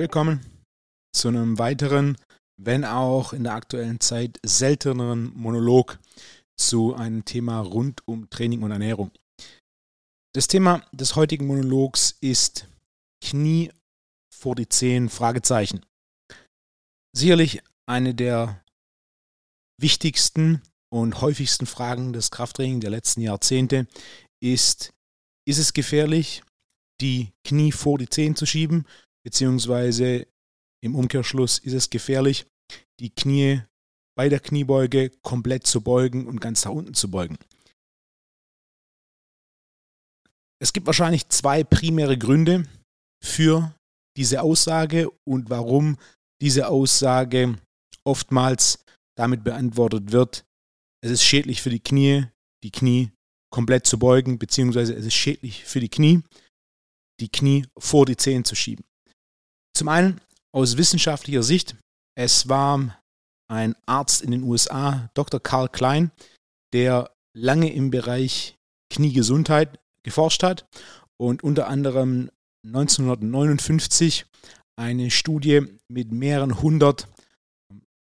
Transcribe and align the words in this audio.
Willkommen 0.00 0.40
zu 1.12 1.28
einem 1.28 1.58
weiteren, 1.58 2.16
wenn 2.56 2.84
auch 2.84 3.32
in 3.32 3.44
der 3.44 3.54
aktuellen 3.54 4.00
Zeit 4.00 4.38
selteneren 4.44 5.32
Monolog 5.34 5.98
zu 6.56 6.94
einem 6.94 7.24
Thema 7.24 7.60
rund 7.60 8.06
um 8.06 8.30
Training 8.30 8.62
und 8.62 8.70
Ernährung. 8.70 9.10
Das 10.34 10.46
Thema 10.46 10.86
des 10.92 11.16
heutigen 11.16 11.46
Monologs 11.46 12.16
ist 12.20 12.68
Knie 13.24 13.72
vor 14.32 14.54
die 14.54 14.68
Zehen, 14.68 15.08
Fragezeichen. 15.08 15.84
Sicherlich 17.16 17.62
eine 17.86 18.14
der 18.14 18.64
wichtigsten 19.80 20.62
und 20.92 21.20
häufigsten 21.20 21.66
Fragen 21.66 22.12
des 22.12 22.30
Krafttraining 22.30 22.80
der 22.80 22.90
letzten 22.90 23.20
Jahrzehnte 23.20 23.86
ist, 24.42 24.92
ist 25.46 25.58
es 25.58 25.72
gefährlich, 25.72 26.42
die 27.00 27.32
Knie 27.46 27.72
vor 27.72 27.98
die 27.98 28.08
Zehen 28.08 28.36
zu 28.36 28.46
schieben, 28.46 28.86
beziehungsweise 29.24 30.26
im 30.82 30.94
Umkehrschluss 30.94 31.58
ist 31.58 31.72
es 31.72 31.90
gefährlich, 31.90 32.46
die 33.00 33.10
Knie 33.10 33.62
bei 34.16 34.28
der 34.28 34.40
Kniebeuge 34.40 35.10
komplett 35.22 35.66
zu 35.66 35.80
beugen 35.80 36.26
und 36.26 36.40
ganz 36.40 36.64
nach 36.64 36.72
unten 36.72 36.94
zu 36.94 37.10
beugen. 37.10 37.38
Es 40.62 40.72
gibt 40.72 40.86
wahrscheinlich 40.86 41.28
zwei 41.28 41.64
primäre 41.64 42.18
Gründe 42.18 42.66
für 43.24 43.74
diese 44.16 44.42
Aussage 44.42 45.10
und 45.26 45.48
warum 45.48 45.96
diese 46.42 46.68
Aussage 46.68 47.58
oftmals 48.04 48.84
damit 49.16 49.44
beantwortet 49.44 50.12
wird, 50.12 50.44
es 51.02 51.10
ist 51.10 51.24
schädlich 51.24 51.62
für 51.62 51.70
die 51.70 51.80
Knie, 51.80 52.26
die 52.62 52.70
Knie 52.70 53.10
komplett 53.52 53.86
zu 53.86 53.98
beugen, 53.98 54.38
beziehungsweise 54.38 54.94
es 54.94 55.06
ist 55.06 55.14
schädlich 55.14 55.64
für 55.64 55.80
die 55.80 55.88
Knie, 55.88 56.22
die 57.20 57.28
Knie 57.28 57.66
vor 57.78 58.06
die 58.06 58.16
Zehen 58.16 58.44
zu 58.44 58.54
schieben. 58.54 58.84
Zum 59.76 59.88
einen 59.88 60.20
aus 60.52 60.76
wissenschaftlicher 60.76 61.42
Sicht, 61.42 61.76
es 62.16 62.48
war 62.48 63.00
ein 63.48 63.74
Arzt 63.86 64.22
in 64.22 64.30
den 64.30 64.42
USA, 64.42 65.10
Dr. 65.14 65.40
Karl 65.40 65.68
Klein, 65.68 66.10
der 66.72 67.14
lange 67.36 67.72
im 67.72 67.90
Bereich 67.90 68.56
Kniegesundheit 68.92 69.78
geforscht 70.04 70.42
hat 70.42 70.66
und 71.16 71.42
unter 71.42 71.68
anderem 71.68 72.30
1959 72.66 74.26
eine 74.76 75.10
Studie 75.10 75.62
mit 75.88 76.12
mehreren 76.12 76.62
hundert 76.62 77.08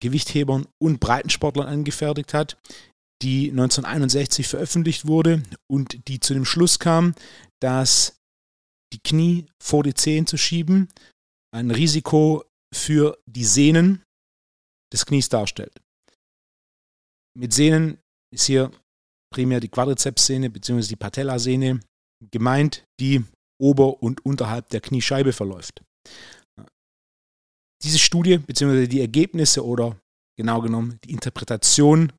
Gewichthebern 0.06 0.68
und 0.80 1.00
Breitensportlern 1.00 1.68
angefertigt 1.68 2.34
hat, 2.34 2.58
die 3.24 3.50
1961 3.50 4.48
veröffentlicht 4.48 5.08
wurde 5.08 5.42
und 5.68 6.08
die 6.08 6.20
zu 6.20 6.34
dem 6.34 6.46
Schluss 6.46 6.78
kam, 6.80 7.16
dass 7.60 8.18
die 8.94 9.00
Knie 9.00 9.48
vor 9.62 9.84
die 9.84 9.94
Zehen 9.94 10.28
zu 10.28 10.38
schieben 10.38 10.90
ein 11.52 11.72
Risiko 11.72 12.44
für 12.74 13.18
die 13.26 13.46
Sehnen 13.46 14.04
des 14.94 15.06
Knies 15.06 15.30
darstellt. 15.30 15.74
Mit 17.38 17.54
Sehnen 17.54 17.98
ist 18.34 18.46
hier 18.46 18.72
primär 19.34 19.60
die 19.60 19.70
Quadrizepssehne 19.70 20.50
bzw. 20.50 20.88
die 20.88 20.96
Patellasehne 20.96 21.80
gemeint, 22.32 22.86
die 23.00 23.24
ober- 23.60 24.04
und 24.04 24.26
unterhalb 24.26 24.70
der 24.70 24.82
Kniescheibe 24.82 25.34
verläuft. 25.34 25.82
Diese 27.84 28.00
Studie 28.00 28.38
bzw. 28.38 28.88
die 28.88 29.02
Ergebnisse 29.02 29.66
oder 29.66 29.98
genau 30.38 30.62
genommen 30.62 31.00
die 31.04 31.12
Interpretation 31.12 32.12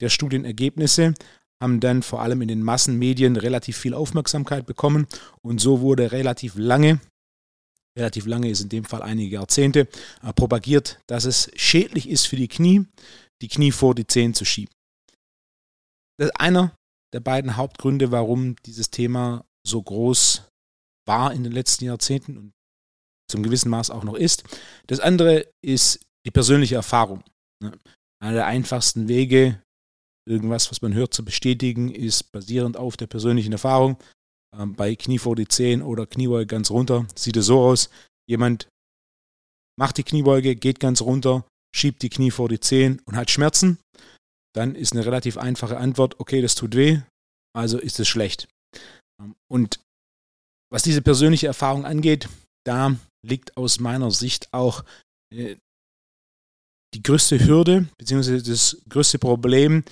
der 0.00 0.08
Studienergebnisse 0.08 1.14
haben 1.60 1.80
dann 1.80 2.02
vor 2.02 2.22
allem 2.22 2.42
in 2.42 2.48
den 2.48 2.62
Massenmedien 2.62 3.36
relativ 3.36 3.76
viel 3.76 3.94
Aufmerksamkeit 3.94 4.66
bekommen 4.66 5.06
und 5.42 5.60
so 5.60 5.80
wurde 5.80 6.12
relativ 6.12 6.54
lange, 6.56 7.00
relativ 7.98 8.26
lange 8.26 8.48
ist 8.48 8.60
in 8.60 8.68
dem 8.68 8.84
Fall 8.84 9.02
einige 9.02 9.34
Jahrzehnte, 9.34 9.88
äh, 10.22 10.32
propagiert, 10.32 11.00
dass 11.08 11.24
es 11.24 11.50
schädlich 11.56 12.08
ist 12.08 12.26
für 12.26 12.36
die 12.36 12.48
Knie, 12.48 12.86
die 13.42 13.48
Knie 13.48 13.72
vor 13.72 13.94
die 13.94 14.06
Zehen 14.06 14.34
zu 14.34 14.44
schieben. 14.44 14.72
Das 16.16 16.28
ist 16.28 16.40
einer 16.40 16.74
der 17.12 17.20
beiden 17.20 17.56
Hauptgründe, 17.56 18.12
warum 18.12 18.56
dieses 18.64 18.90
Thema 18.90 19.44
so 19.66 19.82
groß 19.82 20.44
war 21.06 21.32
in 21.32 21.42
den 21.42 21.52
letzten 21.52 21.86
Jahrzehnten 21.86 22.36
und 22.36 22.52
zum 23.30 23.42
gewissen 23.42 23.70
Maß 23.70 23.90
auch 23.90 24.04
noch 24.04 24.14
ist. 24.14 24.44
Das 24.86 25.00
andere 25.00 25.46
ist 25.64 26.00
die 26.26 26.30
persönliche 26.30 26.76
Erfahrung. 26.76 27.22
Ne? 27.62 27.72
Einer 28.20 28.34
der 28.34 28.46
einfachsten 28.46 29.08
Wege, 29.08 29.62
irgendwas, 30.28 30.70
was 30.70 30.82
man 30.82 30.94
hört, 30.94 31.14
zu 31.14 31.24
bestätigen, 31.24 31.90
ist 31.90 32.32
basierend 32.32 32.76
auf 32.76 32.96
der 32.96 33.06
persönlichen 33.06 33.52
Erfahrung. 33.52 33.96
Ähm, 34.56 34.74
bei 34.74 34.94
Knie 34.96 35.18
vor 35.18 35.36
die 35.36 35.48
Zehen 35.48 35.82
oder 35.82 36.06
Kniebeuge 36.06 36.46
ganz 36.46 36.70
runter 36.70 37.06
sieht 37.14 37.36
es 37.36 37.46
so 37.46 37.60
aus. 37.60 37.90
Jemand 38.28 38.68
macht 39.78 39.98
die 39.98 40.04
Kniebeuge, 40.04 40.56
geht 40.56 40.80
ganz 40.80 41.00
runter, 41.00 41.44
schiebt 41.74 42.02
die 42.02 42.10
Knie 42.10 42.30
vor 42.30 42.48
die 42.48 42.60
Zehen 42.60 43.00
und 43.04 43.16
hat 43.16 43.30
Schmerzen. 43.30 43.78
Dann 44.54 44.74
ist 44.74 44.92
eine 44.92 45.06
relativ 45.06 45.36
einfache 45.36 45.76
Antwort, 45.76 46.18
okay, 46.18 46.42
das 46.42 46.54
tut 46.54 46.74
weh, 46.74 47.00
also 47.54 47.78
ist 47.78 48.00
es 48.00 48.08
schlecht. 48.08 48.48
Ähm, 49.20 49.34
und 49.50 49.80
was 50.70 50.82
diese 50.82 51.02
persönliche 51.02 51.46
Erfahrung 51.46 51.84
angeht, 51.84 52.28
da 52.66 52.96
liegt 53.26 53.56
aus 53.56 53.80
meiner 53.80 54.10
Sicht 54.10 54.52
auch 54.52 54.84
äh, 55.34 55.56
die 56.94 57.02
größte 57.02 57.44
Hürde 57.44 57.88
bzw. 57.98 58.40
das 58.40 58.80
größte 58.88 59.18
Problem 59.18 59.84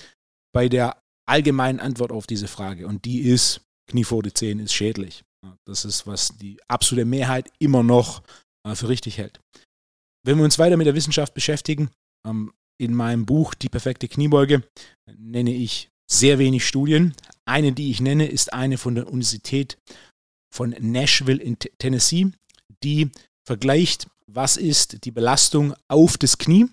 bei 0.53 0.69
der 0.69 1.01
allgemeinen 1.27 1.79
Antwort 1.79 2.11
auf 2.11 2.25
diese 2.25 2.47
Frage. 2.47 2.87
Und 2.87 3.05
die 3.05 3.21
ist, 3.21 3.61
Knie 3.89 4.03
vor 4.03 4.23
die 4.23 4.33
Zehen 4.33 4.59
ist 4.59 4.73
schädlich. 4.73 5.23
Das 5.65 5.85
ist, 5.85 6.07
was 6.07 6.35
die 6.37 6.59
absolute 6.67 7.05
Mehrheit 7.05 7.51
immer 7.59 7.83
noch 7.83 8.23
äh, 8.67 8.75
für 8.75 8.89
richtig 8.89 9.17
hält. 9.17 9.39
Wenn 10.25 10.37
wir 10.37 10.43
uns 10.43 10.59
weiter 10.59 10.77
mit 10.77 10.87
der 10.87 10.95
Wissenschaft 10.95 11.33
beschäftigen, 11.33 11.89
ähm, 12.25 12.53
in 12.79 12.93
meinem 12.93 13.25
Buch 13.25 13.53
Die 13.55 13.69
perfekte 13.69 14.07
Kniebeuge 14.07 14.63
nenne 15.17 15.53
ich 15.53 15.89
sehr 16.09 16.39
wenig 16.39 16.67
Studien. 16.67 17.15
Eine, 17.45 17.71
die 17.71 17.89
ich 17.89 18.01
nenne, 18.01 18.27
ist 18.27 18.53
eine 18.53 18.77
von 18.77 18.95
der 18.95 19.07
Universität 19.07 19.77
von 20.53 20.75
Nashville 20.79 21.41
in 21.41 21.57
Tennessee, 21.59 22.31
die 22.83 23.11
vergleicht, 23.45 24.07
was 24.27 24.57
ist 24.57 25.05
die 25.05 25.11
Belastung 25.11 25.73
auf 25.87 26.17
das 26.17 26.37
Knie 26.37 26.67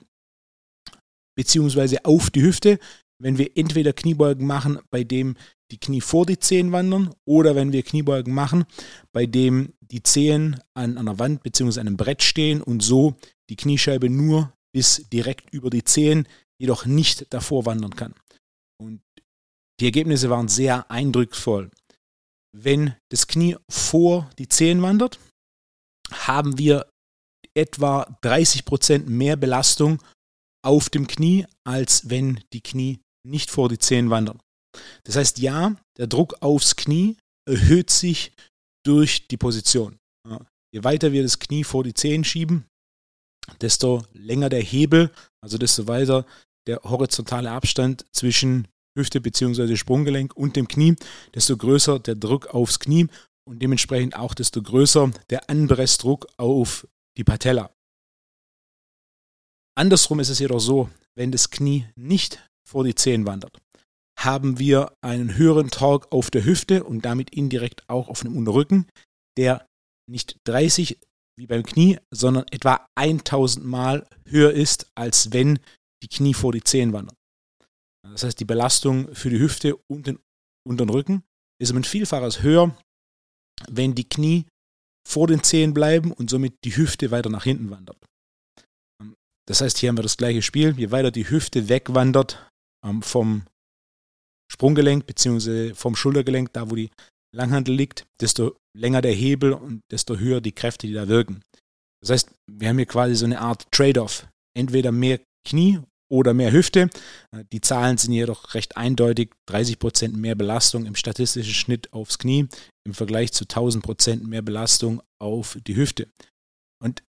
beziehungsweise 1.36 2.04
auf 2.04 2.30
die 2.30 2.42
Hüfte, 2.42 2.78
wenn 3.20 3.38
wir 3.38 3.56
entweder 3.56 3.92
Kniebeugen 3.92 4.46
machen, 4.46 4.78
bei 4.90 5.04
dem 5.04 5.36
die 5.70 5.78
Knie 5.78 6.00
vor 6.00 6.26
die 6.26 6.38
Zehen 6.38 6.72
wandern, 6.72 7.14
oder 7.24 7.54
wenn 7.54 7.72
wir 7.72 7.82
Kniebeugen 7.82 8.34
machen, 8.34 8.64
bei 9.12 9.26
dem 9.26 9.72
die 9.80 10.02
Zehen 10.02 10.60
an 10.74 10.98
einer 10.98 11.18
Wand 11.18 11.42
bzw. 11.42 11.80
einem 11.80 11.96
Brett 11.96 12.22
stehen 12.22 12.60
und 12.62 12.82
so 12.82 13.16
die 13.50 13.56
Kniescheibe 13.56 14.10
nur 14.10 14.52
bis 14.72 15.08
direkt 15.12 15.52
über 15.52 15.70
die 15.70 15.84
Zehen, 15.84 16.28
jedoch 16.58 16.86
nicht 16.86 17.32
davor 17.32 17.66
wandern 17.66 17.94
kann. 17.94 18.14
Und 18.80 19.00
die 19.80 19.86
Ergebnisse 19.86 20.30
waren 20.30 20.48
sehr 20.48 20.90
eindrucksvoll. 20.90 21.70
Wenn 22.52 22.94
das 23.10 23.26
Knie 23.26 23.56
vor 23.68 24.30
die 24.38 24.48
Zehen 24.48 24.82
wandert, 24.82 25.18
haben 26.10 26.58
wir 26.58 26.88
etwa 27.56 28.02
30% 28.22 29.06
mehr 29.06 29.36
Belastung 29.36 30.02
auf 30.64 30.90
dem 30.90 31.06
Knie, 31.06 31.46
als 31.64 32.08
wenn 32.10 32.40
die 32.52 32.62
Knie 32.62 33.00
nicht 33.26 33.50
vor 33.50 33.68
die 33.68 33.78
Zehen 33.78 34.10
wandern. 34.10 34.40
Das 35.04 35.16
heißt, 35.16 35.38
ja, 35.38 35.76
der 35.98 36.06
Druck 36.06 36.42
aufs 36.42 36.76
Knie 36.76 37.16
erhöht 37.48 37.90
sich 37.90 38.32
durch 38.84 39.28
die 39.28 39.36
Position. 39.36 39.98
Je 40.74 40.82
weiter 40.82 41.12
wir 41.12 41.22
das 41.22 41.38
Knie 41.38 41.62
vor 41.62 41.84
die 41.84 41.94
Zehen 41.94 42.24
schieben, 42.24 42.66
desto 43.60 44.04
länger 44.12 44.48
der 44.48 44.62
Hebel, 44.62 45.12
also 45.40 45.58
desto 45.58 45.86
weiter 45.86 46.26
der 46.66 46.82
horizontale 46.82 47.50
Abstand 47.50 48.04
zwischen 48.12 48.66
Hüfte 48.98 49.20
bzw. 49.20 49.76
Sprunggelenk 49.76 50.34
und 50.36 50.56
dem 50.56 50.66
Knie, 50.66 50.96
desto 51.34 51.56
größer 51.56 51.98
der 52.00 52.14
Druck 52.16 52.48
aufs 52.48 52.80
Knie 52.80 53.08
und 53.48 53.60
dementsprechend 53.60 54.16
auch 54.16 54.34
desto 54.34 54.62
größer 54.62 55.10
der 55.30 55.48
Anpressdruck 55.50 56.26
auf 56.36 56.88
die 57.16 57.24
Patella. 57.24 57.70
Andersrum 59.76 60.20
ist 60.20 60.28
es 60.28 60.38
jedoch 60.38 60.60
so, 60.60 60.90
wenn 61.16 61.32
das 61.32 61.50
Knie 61.50 61.86
nicht 61.96 62.48
vor 62.66 62.84
die 62.84 62.94
Zehen 62.94 63.26
wandert, 63.26 63.60
haben 64.18 64.58
wir 64.58 64.96
einen 65.02 65.36
höheren 65.36 65.70
Torque 65.70 66.10
auf 66.12 66.30
der 66.30 66.44
Hüfte 66.44 66.84
und 66.84 67.04
damit 67.04 67.30
indirekt 67.30 67.88
auch 67.88 68.08
auf 68.08 68.22
dem 68.22 68.36
Unterrücken, 68.36 68.86
der 69.36 69.68
nicht 70.08 70.38
30 70.44 70.98
wie 71.36 71.46
beim 71.46 71.64
Knie, 71.64 71.98
sondern 72.10 72.46
etwa 72.50 72.88
1000 72.94 73.64
Mal 73.66 74.06
höher 74.26 74.52
ist, 74.52 74.90
als 74.94 75.32
wenn 75.32 75.58
die 76.02 76.08
Knie 76.08 76.34
vor 76.34 76.52
die 76.52 76.62
Zehen 76.62 76.92
wandern. 76.92 77.16
Das 78.06 78.22
heißt, 78.22 78.38
die 78.38 78.44
Belastung 78.44 79.12
für 79.14 79.30
die 79.30 79.40
Hüfte 79.40 79.76
und 79.90 80.06
den 80.06 80.18
unteren 80.66 80.90
Rücken 80.90 81.24
ist 81.60 81.70
um 81.70 81.78
ein 81.78 81.84
Vielfaches 81.84 82.42
höher, 82.42 82.76
wenn 83.68 83.94
die 83.94 84.08
Knie 84.08 84.46
vor 85.06 85.26
den 85.26 85.42
Zehen 85.42 85.74
bleiben 85.74 86.12
und 86.12 86.30
somit 86.30 86.54
die 86.64 86.76
Hüfte 86.76 87.10
weiter 87.10 87.30
nach 87.30 87.44
hinten 87.44 87.70
wandert. 87.70 87.98
Das 89.46 89.60
heißt, 89.60 89.78
hier 89.78 89.90
haben 89.90 89.98
wir 89.98 90.02
das 90.02 90.16
gleiche 90.16 90.42
Spiel. 90.42 90.74
Je 90.78 90.90
weiter 90.90 91.10
die 91.10 91.28
Hüfte 91.28 91.68
wegwandert 91.68 92.48
ähm, 92.84 93.02
vom 93.02 93.44
Sprunggelenk 94.50 95.06
bzw. 95.06 95.74
vom 95.74 95.96
Schultergelenk, 95.96 96.52
da 96.52 96.70
wo 96.70 96.74
die 96.74 96.90
Langhandel 97.34 97.74
liegt, 97.74 98.06
desto 98.20 98.56
länger 98.76 99.02
der 99.02 99.12
Hebel 99.12 99.52
und 99.52 99.80
desto 99.90 100.16
höher 100.18 100.40
die 100.40 100.52
Kräfte, 100.52 100.86
die 100.86 100.92
da 100.92 101.08
wirken. 101.08 101.42
Das 102.00 102.10
heißt, 102.10 102.30
wir 102.50 102.68
haben 102.68 102.78
hier 102.78 102.86
quasi 102.86 103.14
so 103.14 103.24
eine 103.24 103.40
Art 103.40 103.66
Trade-off. 103.72 104.26
Entweder 104.56 104.92
mehr 104.92 105.20
Knie 105.46 105.80
oder 106.14 106.32
mehr 106.32 106.52
Hüfte. 106.52 106.88
Die 107.52 107.60
Zahlen 107.60 107.98
sind 107.98 108.12
jedoch 108.12 108.54
recht 108.54 108.76
eindeutig. 108.76 109.32
30% 109.50 110.16
mehr 110.16 110.36
Belastung 110.36 110.86
im 110.86 110.94
statistischen 110.94 111.52
Schnitt 111.52 111.92
aufs 111.92 112.18
Knie 112.18 112.48
im 112.86 112.94
Vergleich 112.94 113.32
zu 113.32 113.44
1000% 113.44 114.24
mehr 114.24 114.42
Belastung 114.42 115.02
auf 115.20 115.58
die 115.66 115.74
Hüfte. 115.74 116.08
Und 116.82 117.02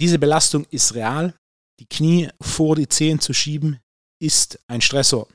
diese 0.00 0.18
Belastung 0.18 0.66
ist 0.70 0.94
real. 0.94 1.34
Die 1.80 1.86
Knie 1.86 2.28
vor 2.40 2.74
die 2.74 2.88
Zehen 2.88 3.20
zu 3.20 3.32
schieben, 3.32 3.78
ist 4.20 4.58
ein 4.66 4.80
Stressor. 4.80 5.28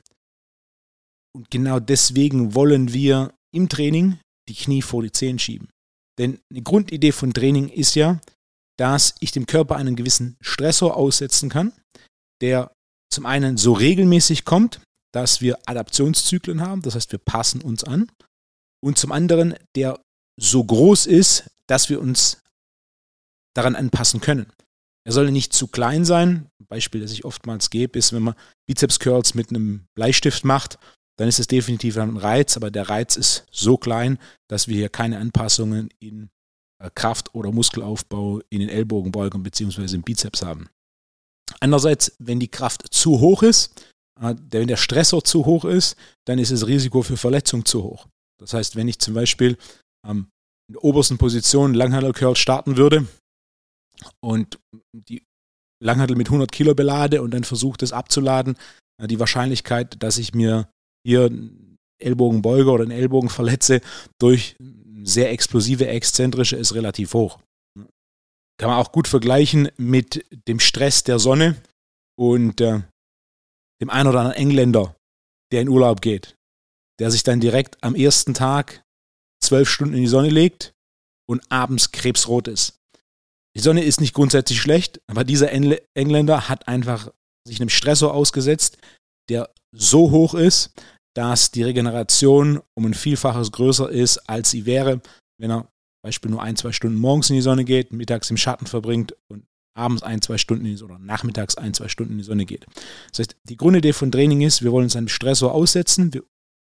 Und 1.34 1.50
genau 1.50 1.80
deswegen 1.80 2.54
wollen 2.54 2.92
wir 2.92 3.32
im 3.54 3.70
Training 3.70 4.18
die 4.48 4.54
Knie 4.54 4.82
vor 4.82 5.02
die 5.02 5.12
Zehen 5.12 5.38
schieben. 5.38 5.70
Denn 6.18 6.40
eine 6.50 6.62
Grundidee 6.62 7.12
von 7.12 7.32
Training 7.32 7.70
ist 7.70 7.94
ja, 7.94 8.20
dass 8.78 9.14
ich 9.20 9.32
dem 9.32 9.46
Körper 9.46 9.76
einen 9.76 9.96
gewissen 9.96 10.36
Stressor 10.42 10.96
aussetzen 10.96 11.48
kann, 11.48 11.72
der 12.42 12.73
zum 13.14 13.26
einen 13.26 13.56
so 13.56 13.72
regelmäßig 13.72 14.44
kommt, 14.44 14.80
dass 15.12 15.40
wir 15.40 15.58
Adaptionszyklen 15.66 16.60
haben, 16.60 16.82
das 16.82 16.94
heißt, 16.94 17.12
wir 17.12 17.20
passen 17.20 17.62
uns 17.62 17.84
an, 17.84 18.10
und 18.84 18.98
zum 18.98 19.12
anderen, 19.12 19.54
der 19.76 20.00
so 20.38 20.62
groß 20.62 21.06
ist, 21.06 21.50
dass 21.68 21.88
wir 21.88 22.00
uns 22.00 22.42
daran 23.54 23.76
anpassen 23.76 24.20
können. 24.20 24.52
Er 25.06 25.12
soll 25.12 25.30
nicht 25.30 25.52
zu 25.52 25.68
klein 25.68 26.04
sein. 26.04 26.48
Ein 26.60 26.66
Beispiel, 26.66 27.00
das 27.00 27.12
ich 27.12 27.24
oftmals 27.24 27.70
gebe, 27.70 27.98
ist, 27.98 28.12
wenn 28.12 28.22
man 28.22 28.34
Bizeps 28.66 28.98
Curls 28.98 29.34
mit 29.34 29.50
einem 29.50 29.86
Bleistift 29.94 30.44
macht, 30.44 30.78
dann 31.16 31.28
ist 31.28 31.38
es 31.38 31.46
definitiv 31.46 31.96
ein 31.96 32.16
Reiz, 32.16 32.56
aber 32.56 32.70
der 32.70 32.88
Reiz 32.88 33.16
ist 33.16 33.46
so 33.50 33.76
klein, 33.76 34.18
dass 34.48 34.66
wir 34.66 34.76
hier 34.76 34.88
keine 34.88 35.18
Anpassungen 35.18 35.88
in 36.00 36.30
äh, 36.82 36.90
Kraft- 36.94 37.34
oder 37.34 37.52
Muskelaufbau 37.52 38.40
in 38.50 38.60
den 38.60 38.68
Ellbogenbeugen 38.68 39.42
bzw. 39.42 39.94
im 39.94 40.02
Bizeps 40.02 40.42
haben. 40.42 40.68
Andererseits, 41.60 42.12
wenn 42.18 42.40
die 42.40 42.48
Kraft 42.48 42.92
zu 42.92 43.20
hoch 43.20 43.42
ist, 43.42 43.86
äh, 44.20 44.34
wenn 44.50 44.68
der 44.68 44.76
Stressor 44.76 45.24
zu 45.24 45.46
hoch 45.46 45.64
ist, 45.64 45.96
dann 46.26 46.38
ist 46.38 46.52
das 46.52 46.66
Risiko 46.66 47.02
für 47.02 47.16
Verletzung 47.16 47.64
zu 47.64 47.82
hoch. 47.82 48.06
Das 48.40 48.52
heißt, 48.52 48.76
wenn 48.76 48.88
ich 48.88 48.98
zum 48.98 49.14
Beispiel 49.14 49.56
in 50.06 50.26
der 50.68 50.84
obersten 50.84 51.16
Position 51.16 51.72
Langhandel 51.72 52.12
Curl 52.12 52.36
starten 52.36 52.76
würde, 52.76 53.06
und 54.20 54.58
die 54.92 55.22
Langhantel 55.82 56.16
mit 56.16 56.28
100 56.28 56.50
Kilo 56.50 56.74
belade 56.74 57.22
und 57.22 57.32
dann 57.32 57.44
versuche 57.44 57.78
das 57.78 57.92
abzuladen, 57.92 58.56
äh, 59.00 59.06
die 59.06 59.20
Wahrscheinlichkeit, 59.20 60.02
dass 60.02 60.18
ich 60.18 60.34
mir 60.34 60.68
hier 61.06 61.26
einen 61.26 61.76
Ellbogenbeuger 62.02 62.72
oder 62.72 62.82
einen 62.82 62.92
Ellbogen 62.92 63.28
verletze 63.28 63.80
durch 64.20 64.56
sehr 65.04 65.30
explosive, 65.30 65.86
exzentrische, 65.86 66.56
ist 66.56 66.74
relativ 66.74 67.14
hoch. 67.14 67.38
Kann 68.58 68.70
man 68.70 68.78
auch 68.78 68.92
gut 68.92 69.08
vergleichen 69.08 69.70
mit 69.76 70.24
dem 70.48 70.60
Stress 70.60 71.02
der 71.02 71.18
Sonne 71.18 71.56
und 72.16 72.60
äh, 72.60 72.82
dem 73.80 73.90
einen 73.90 74.08
oder 74.08 74.20
anderen 74.20 74.38
Engländer, 74.38 74.96
der 75.52 75.62
in 75.62 75.68
Urlaub 75.68 76.00
geht, 76.00 76.36
der 77.00 77.10
sich 77.10 77.22
dann 77.22 77.40
direkt 77.40 77.82
am 77.82 77.94
ersten 77.94 78.34
Tag 78.34 78.84
zwölf 79.42 79.68
Stunden 79.68 79.94
in 79.94 80.00
die 80.00 80.06
Sonne 80.06 80.30
legt 80.30 80.72
und 81.28 81.42
abends 81.50 81.90
krebsrot 81.90 82.48
ist. 82.48 82.78
Die 83.56 83.60
Sonne 83.60 83.84
ist 83.84 84.00
nicht 84.00 84.14
grundsätzlich 84.14 84.60
schlecht, 84.60 85.00
aber 85.06 85.24
dieser 85.24 85.52
Engländer 85.52 86.48
hat 86.48 86.66
einfach 86.66 87.12
sich 87.46 87.60
einem 87.60 87.68
Stressor 87.68 88.14
ausgesetzt, 88.14 88.78
der 89.28 89.50
so 89.72 90.10
hoch 90.10 90.34
ist, 90.34 90.72
dass 91.14 91.50
die 91.50 91.62
Regeneration 91.62 92.60
um 92.74 92.86
ein 92.86 92.94
Vielfaches 92.94 93.52
größer 93.52 93.90
ist, 93.90 94.18
als 94.28 94.50
sie 94.50 94.66
wäre, 94.66 95.00
wenn 95.38 95.50
er 95.50 95.68
Beispiel 96.04 96.30
nur 96.30 96.42
ein, 96.42 96.54
zwei 96.54 96.70
Stunden 96.70 96.98
morgens 96.98 97.30
in 97.30 97.36
die 97.36 97.42
Sonne 97.42 97.64
geht, 97.64 97.90
mittags 97.90 98.28
im 98.28 98.36
Schatten 98.36 98.66
verbringt 98.66 99.16
und 99.28 99.46
abends 99.74 100.02
ein, 100.02 100.20
zwei 100.20 100.36
Stunden 100.36 100.66
in 100.66 100.72
die 100.72 100.76
Sonne 100.76 100.96
oder 100.96 101.02
nachmittags 101.02 101.56
ein, 101.56 101.72
zwei 101.72 101.88
Stunden 101.88 102.12
in 102.12 102.18
die 102.18 102.24
Sonne 102.24 102.44
geht. 102.44 102.66
Das 103.10 103.20
heißt, 103.20 103.36
die 103.44 103.56
Grundidee 103.56 103.94
von 103.94 104.12
Training 104.12 104.42
ist, 104.42 104.62
wir 104.62 104.70
wollen 104.70 104.84
uns 104.84 104.96
einem 104.96 105.08
Stressor 105.08 105.52
aussetzen, 105.52 106.12
wir, 106.12 106.22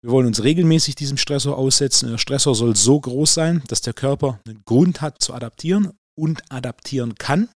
wir 0.01 0.11
wollen 0.11 0.25
uns 0.25 0.43
regelmäßig 0.43 0.95
diesem 0.95 1.17
Stressor 1.17 1.59
aussetzen. 1.59 2.09
Der 2.09 2.17
Stressor 2.17 2.55
soll 2.55 2.75
so 2.75 2.99
groß 2.99 3.31
sein, 3.31 3.61
dass 3.67 3.81
der 3.81 3.93
Körper 3.93 4.41
einen 4.47 4.63
Grund 4.65 4.99
hat 4.99 5.21
zu 5.21 5.35
adaptieren 5.35 5.91
und 6.17 6.41
adaptieren 6.51 7.13
kann, 7.13 7.49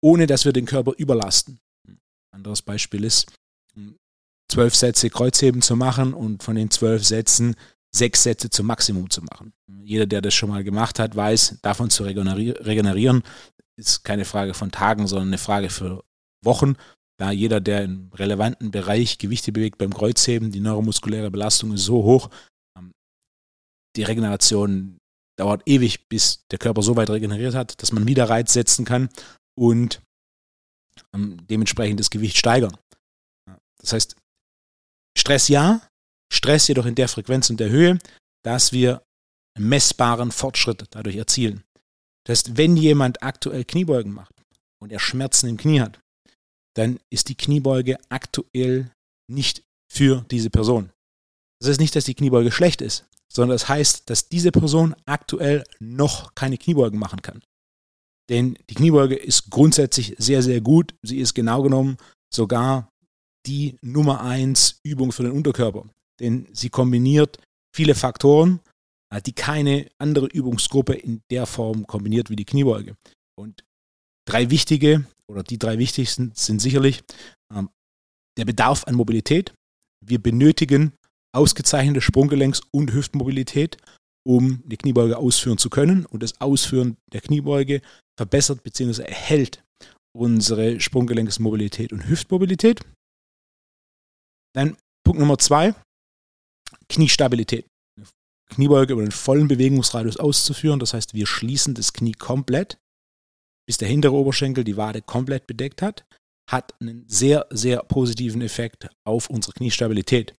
ohne 0.00 0.28
dass 0.28 0.44
wir 0.44 0.52
den 0.52 0.66
Körper 0.66 0.92
überlasten. 0.96 1.58
Ein 1.88 1.98
anderes 2.30 2.62
Beispiel 2.62 3.02
ist, 3.02 3.26
zwölf 4.48 4.76
Sätze 4.76 5.10
Kreuzheben 5.10 5.62
zu 5.62 5.74
machen 5.74 6.14
und 6.14 6.44
von 6.44 6.54
den 6.54 6.70
zwölf 6.70 7.04
Sätzen 7.04 7.56
sechs 7.94 8.22
Sätze 8.22 8.50
zum 8.50 8.66
Maximum 8.66 9.10
zu 9.10 9.22
machen. 9.22 9.52
Jeder, 9.84 10.06
der 10.06 10.22
das 10.22 10.34
schon 10.34 10.48
mal 10.48 10.64
gemacht 10.64 10.98
hat, 10.98 11.14
weiß, 11.14 11.58
davon 11.62 11.90
zu 11.90 12.04
regenerieren, 12.04 13.22
ist 13.76 14.04
keine 14.04 14.24
Frage 14.24 14.54
von 14.54 14.70
Tagen, 14.70 15.06
sondern 15.06 15.28
eine 15.28 15.38
Frage 15.38 15.70
für 15.70 16.04
Wochen. 16.44 16.76
Da 17.18 17.30
jeder, 17.30 17.60
der 17.60 17.84
im 17.84 18.10
relevanten 18.14 18.70
Bereich 18.70 19.18
Gewichte 19.18 19.52
bewegt 19.52 19.78
beim 19.78 19.92
Kreuzheben, 19.92 20.50
die 20.50 20.60
neuromuskuläre 20.60 21.30
Belastung 21.30 21.72
ist 21.72 21.84
so 21.84 22.02
hoch, 22.02 22.30
ähm, 22.76 22.92
die 23.96 24.02
Regeneration 24.02 24.98
dauert 25.38 25.62
ewig, 25.66 26.08
bis 26.08 26.44
der 26.50 26.58
Körper 26.58 26.82
so 26.82 26.96
weit 26.96 27.10
regeneriert 27.10 27.54
hat, 27.54 27.80
dass 27.82 27.92
man 27.92 28.06
wieder 28.06 28.28
Reiz 28.28 28.52
setzen 28.52 28.84
kann 28.84 29.08
und 29.58 30.02
ähm, 31.14 31.46
dementsprechend 31.48 32.00
das 32.00 32.10
Gewicht 32.10 32.36
steigern. 32.36 32.76
Das 33.80 33.92
heißt, 33.92 34.16
Stress 35.16 35.48
ja, 35.48 35.82
Stress 36.32 36.68
jedoch 36.68 36.86
in 36.86 36.94
der 36.94 37.08
Frequenz 37.08 37.50
und 37.50 37.60
der 37.60 37.70
Höhe, 37.70 37.98
dass 38.44 38.72
wir 38.72 39.02
messbaren 39.58 40.32
Fortschritt 40.32 40.86
dadurch 40.90 41.16
erzielen. 41.16 41.62
Das 42.24 42.38
heißt, 42.38 42.56
wenn 42.56 42.76
jemand 42.76 43.22
aktuell 43.22 43.64
Kniebeugen 43.64 44.12
macht 44.12 44.34
und 44.80 44.92
er 44.92 45.00
Schmerzen 45.00 45.48
im 45.48 45.56
Knie 45.56 45.80
hat, 45.80 46.00
dann 46.74 46.98
ist 47.10 47.28
die 47.28 47.34
Kniebeuge 47.34 47.98
aktuell 48.08 48.90
nicht 49.30 49.62
für 49.92 50.24
diese 50.30 50.48
Person. 50.48 50.90
Das 51.60 51.68
heißt 51.68 51.80
nicht, 51.80 51.94
dass 51.94 52.04
die 52.04 52.14
Kniebeuge 52.14 52.50
schlecht 52.50 52.80
ist 52.80 53.04
sondern 53.32 53.54
das 53.54 53.68
heißt, 53.68 54.10
dass 54.10 54.28
diese 54.28 54.52
Person 54.52 54.94
aktuell 55.06 55.64
noch 55.80 56.34
keine 56.34 56.58
Kniebeugen 56.58 56.98
machen 56.98 57.22
kann. 57.22 57.42
Denn 58.28 58.58
die 58.68 58.74
Kniebeuge 58.74 59.16
ist 59.16 59.50
grundsätzlich 59.50 60.14
sehr, 60.18 60.42
sehr 60.42 60.60
gut. 60.60 60.94
Sie 61.02 61.18
ist 61.18 61.34
genau 61.34 61.62
genommen 61.62 61.96
sogar 62.32 62.90
die 63.46 63.76
Nummer 63.82 64.20
1 64.20 64.80
Übung 64.84 65.12
für 65.12 65.24
den 65.24 65.32
Unterkörper. 65.32 65.86
Denn 66.22 66.46
sie 66.52 66.70
kombiniert 66.70 67.38
viele 67.74 67.94
Faktoren, 67.94 68.60
äh, 69.12 69.20
die 69.20 69.32
keine 69.32 69.90
andere 69.98 70.26
Übungsgruppe 70.26 70.94
in 70.94 71.20
der 71.30 71.46
Form 71.46 71.86
kombiniert 71.86 72.30
wie 72.30 72.36
die 72.36 72.44
Kniebeuge. 72.44 72.96
Und 73.38 73.64
drei 74.26 74.50
wichtige 74.50 75.04
oder 75.28 75.42
die 75.42 75.58
drei 75.58 75.78
wichtigsten 75.78 76.32
sind 76.34 76.60
sicherlich 76.60 77.02
ähm, 77.52 77.68
der 78.38 78.44
Bedarf 78.44 78.84
an 78.84 78.94
Mobilität. 78.94 79.52
Wir 80.04 80.22
benötigen 80.22 80.92
ausgezeichnete 81.34 82.00
Sprunggelenks- 82.00 82.62
und 82.70 82.92
Hüftmobilität, 82.92 83.78
um 84.26 84.62
die 84.66 84.76
Kniebeuge 84.76 85.16
ausführen 85.16 85.58
zu 85.58 85.70
können. 85.70 86.06
Und 86.06 86.22
das 86.22 86.40
Ausführen 86.40 86.96
der 87.12 87.20
Kniebeuge 87.20 87.82
verbessert 88.16 88.62
bzw. 88.62 89.02
erhält 89.02 89.64
unsere 90.14 90.78
Sprunggelenksmobilität 90.78 91.92
und 91.92 92.06
Hüftmobilität. 92.06 92.84
Dann 94.54 94.76
Punkt 95.04 95.18
Nummer 95.18 95.38
zwei, 95.38 95.74
Kniestabilität. 96.92 97.66
Kniebeuge 98.50 98.92
über 98.92 99.02
den 99.02 99.12
vollen 99.12 99.48
Bewegungsradius 99.48 100.18
auszuführen. 100.18 100.78
Das 100.78 100.92
heißt, 100.92 101.14
wir 101.14 101.26
schließen 101.26 101.74
das 101.74 101.92
Knie 101.92 102.12
komplett, 102.12 102.78
bis 103.66 103.78
der 103.78 103.88
hintere 103.88 104.12
Oberschenkel 104.12 104.62
die 104.62 104.76
Wade 104.76 105.00
komplett 105.00 105.46
bedeckt 105.46 105.80
hat, 105.80 106.04
hat 106.50 106.74
einen 106.80 107.04
sehr, 107.08 107.46
sehr 107.50 107.82
positiven 107.82 108.42
Effekt 108.42 108.90
auf 109.06 109.30
unsere 109.30 109.54
Kniestabilität. 109.54 110.34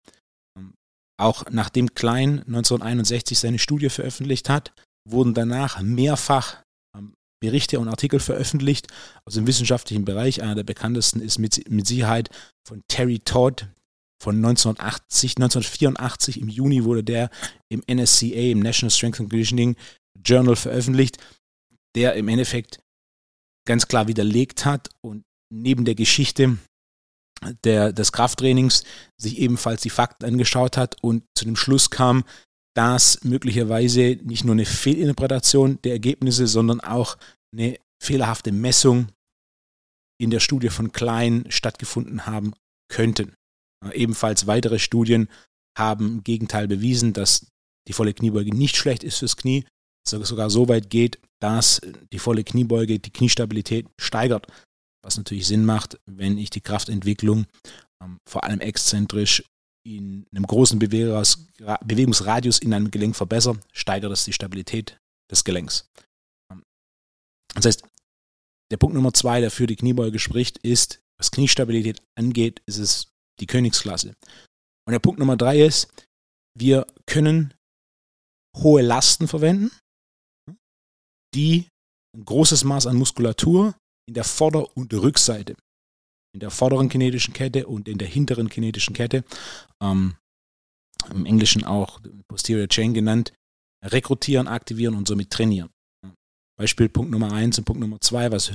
Auch 1.19 1.45
nachdem 1.51 1.95
Klein 1.95 2.41
1961 2.41 3.39
seine 3.39 3.59
Studie 3.59 3.89
veröffentlicht 3.89 4.49
hat, 4.49 4.73
wurden 5.09 5.35
danach 5.35 5.81
mehrfach 5.81 6.63
ähm, 6.97 7.15
Berichte 7.41 7.81
und 7.81 7.89
Artikel 7.89 8.21
veröffentlicht 8.21 8.89
aus 9.25 9.35
dem 9.35 9.47
wissenschaftlichen 9.47 10.05
Bereich. 10.05 10.43
Einer 10.43 10.55
der 10.55 10.65
bekanntesten 10.65 11.21
ist 11.21 11.39
mit, 11.39 11.71
mit 11.71 11.87
Sicherheit 11.87 12.29
von 12.67 12.83
Terry 12.89 13.21
Todd 13.21 13.69
von 14.23 14.37
1980, 14.37 15.37
1984 15.37 16.41
im 16.41 16.49
Juni 16.49 16.85
wurde 16.85 17.03
der 17.03 17.29
im 17.69 17.83
NSCA, 17.91 18.53
im 18.53 18.61
National 18.61 18.91
Strength 18.91 19.21
and 19.21 19.31
Conditioning 19.31 19.77
Journal 20.25 20.55
veröffentlicht, 20.55 21.19
der 21.97 22.15
im 22.15 22.29
Endeffekt 22.29 22.81
ganz 23.67 23.89
klar 23.89 24.07
widerlegt 24.07 24.65
hat 24.65 24.91
und 25.01 25.25
neben 25.53 25.85
der 25.85 25.97
Geschichte 25.97 26.59
der, 27.65 27.93
des 27.93 28.13
Krafttrainings 28.13 28.85
sich 29.21 29.39
ebenfalls 29.39 29.83
die 29.83 29.91
Fakten 29.91 30.25
angeschaut 30.25 30.77
hat 30.77 31.03
und 31.03 31.25
zu 31.37 31.45
dem 31.45 31.57
Schluss 31.57 31.91
kam, 31.91 32.25
dass 32.77 33.25
möglicherweise 33.25 34.19
nicht 34.23 34.45
nur 34.45 34.55
eine 34.55 34.65
Fehlinterpretation 34.65 35.81
der 35.83 35.93
Ergebnisse, 35.93 36.47
sondern 36.47 36.81
auch 36.81 37.19
eine 37.53 37.77
fehlerhafte 38.03 38.53
Messung 38.53 39.09
in 40.21 40.31
der 40.31 40.41
Studie 40.41 40.69
von 40.69 40.93
Klein 40.93 41.45
stattgefunden 41.49 42.27
haben 42.27 42.55
könnten. 42.89 43.35
Ebenfalls 43.91 44.47
weitere 44.47 44.79
Studien 44.79 45.29
haben 45.77 46.07
im 46.07 46.25
Gegenteil 46.25 46.69
bewiesen, 46.69 47.13
dass 47.13 47.47
die 47.89 47.93
volle 47.93 48.15
Kniebeuge 48.15 48.55
nicht 48.55 48.77
schlecht 48.77 49.03
ist 49.03 49.19
fürs 49.19 49.37
Knie, 49.37 49.65
sogar 50.07 50.51
so 50.51 50.69
weit 50.69 50.91
geht, 50.91 51.19
dass 51.41 51.81
die 52.13 52.19
volle 52.19 52.45
Kniebeuge 52.45 52.99
die 52.99 53.13
Kniestabilität 53.13 53.87
steigert. 53.99 54.47
Was 55.05 55.17
natürlich 55.17 55.47
Sinn 55.47 55.65
macht, 55.65 55.99
wenn 56.07 56.39
ich 56.39 56.51
die 56.51 56.61
Kraftentwicklung 56.61 57.47
ähm, 58.03 58.19
vor 58.29 58.45
allem 58.45 58.61
exzentrisch 58.61 59.43
in 59.85 60.27
einem 60.31 60.47
großen 60.47 60.79
Bewegungsradius 60.79 62.59
in 62.59 62.73
einem 62.73 62.91
Gelenk 62.93 63.17
verbessere, 63.17 63.59
steigert 63.73 64.13
das 64.13 64.25
die 64.25 64.33
Stabilität 64.33 65.01
des 65.29 65.43
Gelenks. 65.43 65.91
Ähm, 66.53 66.63
das 67.55 67.67
heißt, 67.67 67.85
der 68.71 68.77
Punkt 68.77 68.95
Nummer 68.95 69.13
zwei, 69.13 69.41
der 69.41 69.51
für 69.51 69.67
die 69.67 69.77
Kniebeuge 69.77 70.21
spricht, 70.21 70.59
ist, 70.59 71.03
was 71.19 71.33
Kniestabilität 71.33 72.01
angeht, 72.15 72.63
ist 72.67 72.79
es 72.79 73.12
die 73.41 73.47
Königsklasse. 73.47 74.15
Und 74.87 74.93
der 74.93 74.99
Punkt 74.99 75.19
Nummer 75.19 75.37
drei 75.37 75.61
ist, 75.61 75.89
wir 76.59 76.87
können 77.07 77.55
hohe 78.57 78.83
Lasten 78.83 79.29
verwenden, 79.29 79.71
die 81.35 81.69
ein 82.15 82.25
großes 82.25 82.65
Maß 82.65 82.87
an 82.87 82.97
Muskulatur 82.97 83.75
in 84.07 84.15
der 84.15 84.25
Vorder- 84.25 84.77
und 84.77 84.93
Rückseite, 84.93 85.57
in 86.35 86.41
der 86.41 86.51
vorderen 86.51 86.89
kinetischen 86.89 87.33
Kette 87.33 87.67
und 87.67 87.89
in 87.89 87.99
der 87.99 88.09
hinteren 88.09 88.49
kinetischen 88.49 88.95
Kette, 88.95 89.25
ähm, 89.83 90.17
im 91.11 91.27
Englischen 91.27 91.65
auch 91.65 92.01
Posterior 92.29 92.69
Chain 92.69 92.95
genannt, 92.95 93.33
rekrutieren, 93.85 94.47
aktivieren 94.47 94.95
und 94.95 95.09
somit 95.09 95.31
trainieren. 95.31 95.71
Beispiel 96.59 96.89
Punkt 96.89 97.11
Nummer 97.11 97.33
eins 97.33 97.59
und 97.59 97.65
Punkt 97.65 97.81
Nummer 97.81 98.01
zwei, 98.01 98.31
was 98.31 98.53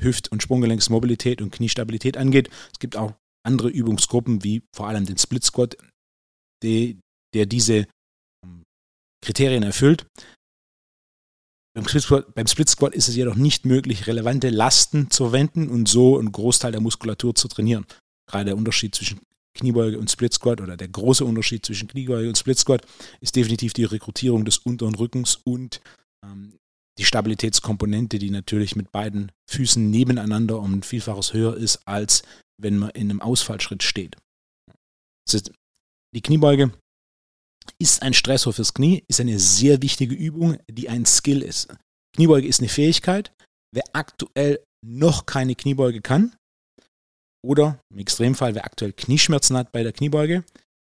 Hüft- 0.00 0.32
und 0.32 0.42
Sprunggelenksmobilität 0.42 1.42
und 1.42 1.52
Kniestabilität 1.52 2.16
angeht. 2.16 2.50
Es 2.72 2.78
gibt 2.78 2.96
auch 2.96 3.14
andere 3.44 3.68
Übungsgruppen, 3.68 4.44
wie 4.44 4.62
vor 4.74 4.88
allem 4.88 5.06
den 5.06 5.18
Split 5.18 5.44
Squat, 5.44 5.76
die, 6.62 6.98
der 7.34 7.46
diese 7.46 7.86
ähm, 8.44 8.62
Kriterien 9.24 9.62
erfüllt. 9.62 10.06
Beim 11.74 11.86
Split, 11.86 12.02
Squat, 12.02 12.34
beim 12.34 12.46
Split 12.46 12.68
Squat 12.68 12.94
ist 12.94 13.08
es 13.08 13.16
jedoch 13.16 13.36
nicht 13.36 13.64
möglich, 13.64 14.06
relevante 14.06 14.50
Lasten 14.50 15.10
zu 15.10 15.24
verwenden 15.24 15.68
und 15.68 15.88
so 15.88 16.18
einen 16.18 16.32
Großteil 16.32 16.72
der 16.72 16.80
Muskulatur 16.80 17.34
zu 17.34 17.48
trainieren. 17.48 17.86
Gerade 18.28 18.46
der 18.46 18.56
Unterschied 18.56 18.94
zwischen 18.94 19.20
Kniebeuge 19.56 19.98
und 19.98 20.10
Split 20.10 20.32
Squat 20.32 20.60
oder 20.60 20.76
der 20.76 20.88
große 20.88 21.24
Unterschied 21.24 21.64
zwischen 21.64 21.88
Kniebeuge 21.88 22.28
und 22.28 22.38
Split 22.38 22.58
Squat 22.58 22.86
ist 23.20 23.36
definitiv 23.36 23.72
die 23.72 23.84
Rekrutierung 23.84 24.44
des 24.44 24.58
unteren 24.58 24.94
Rückens 24.94 25.36
und 25.44 25.80
ähm, 26.24 26.54
die 26.98 27.04
Stabilitätskomponente, 27.04 28.18
die 28.18 28.30
natürlich 28.30 28.76
mit 28.76 28.92
beiden 28.92 29.32
Füßen 29.48 29.90
nebeneinander 29.90 30.58
um 30.58 30.74
ein 30.74 30.82
Vielfaches 30.82 31.32
höher 31.32 31.56
ist, 31.56 31.80
als 31.86 32.22
wenn 32.60 32.78
man 32.78 32.90
in 32.90 33.10
einem 33.10 33.20
Ausfallschritt 33.20 33.82
steht. 33.82 34.16
Die 36.14 36.22
Kniebeuge 36.22 36.72
ist 37.78 38.02
ein 38.02 38.14
Stressor 38.14 38.52
fürs 38.52 38.74
Knie, 38.74 39.04
ist 39.08 39.20
eine 39.20 39.38
sehr 39.38 39.82
wichtige 39.82 40.14
Übung, 40.14 40.58
die 40.68 40.88
ein 40.88 41.06
Skill 41.06 41.42
ist. 41.42 41.68
Kniebeuge 42.16 42.48
ist 42.48 42.60
eine 42.60 42.68
Fähigkeit. 42.68 43.32
Wer 43.72 43.84
aktuell 43.92 44.64
noch 44.84 45.26
keine 45.26 45.54
Kniebeuge 45.54 46.00
kann, 46.00 46.34
oder 47.42 47.80
im 47.90 47.98
Extremfall, 47.98 48.54
wer 48.54 48.64
aktuell 48.64 48.92
Knieschmerzen 48.92 49.56
hat 49.56 49.72
bei 49.72 49.82
der 49.82 49.92
Kniebeuge, 49.92 50.44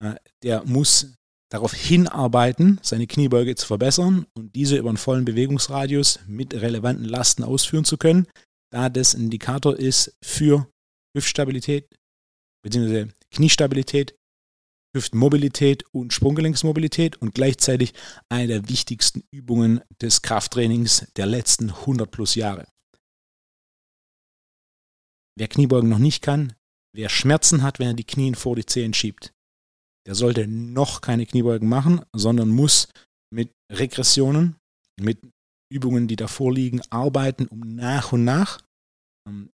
äh, 0.03 0.15
der 0.43 0.65
muss 0.65 1.15
darauf 1.51 1.73
hinarbeiten, 1.73 2.81
seine 2.83 3.07
Kniebeuge 3.07 3.55
zu 3.55 3.67
verbessern 3.67 4.27
und 4.37 4.55
diese 4.55 4.77
über 4.77 4.89
einen 4.89 4.99
vollen 4.99 5.25
Bewegungsradius 5.25 6.21
mit 6.27 6.55
relevanten 6.55 7.05
Lasten 7.05 7.45
ausführen 7.45 7.85
zu 7.85 7.97
können, 7.97 8.27
da 8.73 8.89
das 8.89 9.15
ein 9.15 9.25
Indikator 9.25 9.77
ist 9.77 10.17
für 10.23 10.69
Hüftstabilität 11.17 11.89
bzw. 12.63 13.09
Kniestabilität, 13.31 14.17
Hüftmobilität 14.95 15.85
und 15.93 16.13
Sprunggelenksmobilität 16.13 17.17
und 17.17 17.35
gleichzeitig 17.35 17.95
eine 18.29 18.47
der 18.47 18.69
wichtigsten 18.69 19.25
Übungen 19.33 19.81
des 20.01 20.23
Krafttrainings 20.23 21.13
der 21.17 21.27
letzten 21.27 21.71
100 21.71 22.11
plus 22.11 22.35
Jahre. 22.37 22.69
Wer 25.37 25.49
Kniebeugen 25.49 25.91
noch 25.91 25.99
nicht 25.99 26.23
kann, 26.23 26.55
wer 26.95 27.09
Schmerzen 27.09 27.63
hat, 27.63 27.81
wenn 27.81 27.89
er 27.89 27.95
die 27.95 28.05
Knien 28.05 28.37
vor 28.37 28.55
die 28.55 28.67
Zehen 28.67 28.95
schiebt, 28.95 29.33
der 30.07 30.15
sollte 30.15 30.47
noch 30.47 31.01
keine 31.01 31.27
Kniebeugen 31.27 31.69
machen, 31.69 32.03
sondern 32.15 32.51
muss 32.51 32.89
mit 33.33 33.51
Regressionen, 33.73 34.57
mit 35.01 35.19
Übungen, 35.73 36.07
die 36.07 36.17
davor 36.17 36.53
liegen, 36.53 36.83
arbeiten, 36.91 37.49
um 37.49 37.61
nach 37.61 38.13
und 38.13 38.23
nach 38.23 38.61
ähm, 39.27 39.51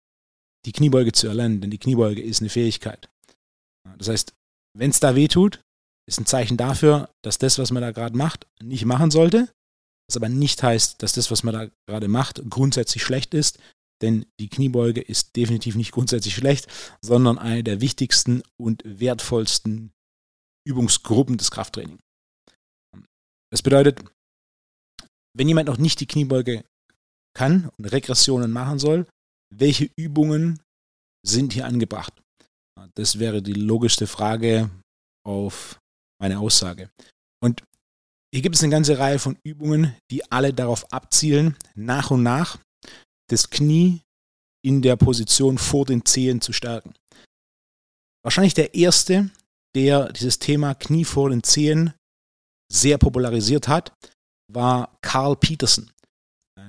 die 0.65 0.73
Kniebeuge 0.73 1.13
zu 1.13 1.27
erlernen, 1.27 1.61
denn 1.61 1.71
die 1.71 1.79
Kniebeuge 1.79 2.23
ist 2.23 2.41
eine 2.41 2.51
Fähigkeit. 2.51 3.09
Das 3.99 4.09
heißt, 4.09 4.35
wenn 4.77 4.91
es 4.91 5.01
da 5.01 5.15
weh 5.15 5.29
tut, 5.29 5.63
ist 6.07 6.21
ein 6.21 6.27
Zeichen 6.27 6.57
dafür, 6.57 7.11
dass 7.23 7.39
das, 7.39 7.59
was 7.59 7.71
man 7.71 7.83
da 7.83 7.93
gerade 7.93 8.17
macht, 8.17 8.47
nicht 8.63 8.85
machen 8.85 9.11
sollte. 9.11 9.49
Was 10.09 10.17
aber 10.17 10.29
nicht 10.29 10.63
heißt, 10.63 11.03
dass 11.03 11.13
das, 11.13 11.31
was 11.31 11.45
man 11.45 11.55
da 11.55 11.71
gerade 11.87 12.09
macht, 12.09 12.43
grundsätzlich 12.51 13.03
schlecht 13.03 13.33
ist, 13.33 13.59
denn 14.03 14.27
die 14.39 14.49
Kniebeuge 14.49 15.01
ist 15.01 15.35
definitiv 15.37 15.77
nicht 15.77 15.93
grundsätzlich 15.93 16.35
schlecht, 16.35 16.69
sondern 17.01 17.39
eine 17.39 17.65
der 17.65 17.81
wichtigsten 17.81 18.43
und 18.59 18.83
wertvollsten 18.85 19.93
Übungsgruppen 20.67 21.39
des 21.39 21.51
Krafttrainings. 21.51 22.03
Das 23.51 23.63
bedeutet, 23.63 24.05
wenn 25.35 25.49
jemand 25.49 25.69
noch 25.69 25.79
nicht 25.79 26.01
die 26.01 26.07
Kniebeuge 26.07 26.65
kann 27.35 27.71
und 27.79 27.87
Regressionen 27.87 28.51
machen 28.51 28.79
soll, 28.79 29.07
welche 29.51 29.91
Übungen 29.97 30.61
sind 31.27 31.53
hier 31.53 31.67
angebracht? 31.67 32.13
Das 32.95 33.19
wäre 33.19 33.43
die 33.43 33.55
logischste 33.55 34.07
Frage 34.07 34.71
auf 35.27 35.81
meine 36.21 36.39
Aussage. 36.39 36.91
Und 37.43 37.63
hier 38.33 38.43
gibt 38.43 38.57
es 38.57 38.63
eine 38.63 38.73
ganze 38.73 38.99
Reihe 38.99 39.19
von 39.19 39.39
Übungen, 39.45 39.97
die 40.11 40.31
alle 40.31 40.53
darauf 40.53 40.93
abzielen, 40.93 41.57
nach 41.75 42.11
und 42.11 42.23
nach 42.23 42.59
das 43.31 43.49
Knie 43.49 44.03
in 44.65 44.83
der 44.83 44.97
Position 44.97 45.59
vor 45.59 45.87
den 45.87 46.05
Zehen 46.05 46.41
zu 46.41 46.53
stärken. 46.53 46.95
Wahrscheinlich 48.25 48.55
der 48.55 48.75
erste 48.75 49.31
der 49.75 50.13
dieses 50.13 50.39
Thema 50.39 50.75
Knie 50.75 51.05
vor 51.05 51.31
den 51.31 51.43
Zehen 51.43 51.95
sehr 52.73 52.99
popularisiert 52.99 53.69
hat, 53.69 53.93
war 54.53 54.97
Carl 55.03 55.37
Peterson, 55.37 55.91